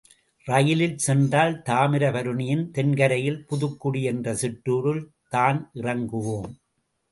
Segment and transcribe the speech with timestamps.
[0.47, 5.03] ரயிலில் சென்றால் தாமிர பருணியின் தென்கரையில் புதுக்குடி என்ற சிற்றூரில்
[5.27, 6.51] தான் இறங்குவோம்.